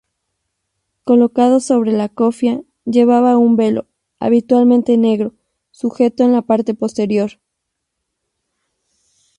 Colocado 1.03 1.59
sobre 1.59 1.91
la 1.91 2.09
cofia, 2.09 2.63
llevaba 2.85 3.37
un 3.37 3.55
velo, 3.55 3.85
habitualmente 4.19 4.97
negro, 4.97 5.35
sujeto 5.69 6.23
en 6.23 6.31
la 6.33 6.41
parte 6.41 6.73
posterior. 6.73 7.33